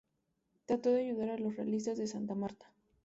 [0.65, 2.73] Trató de ayudar a los realistas de Santa Marta.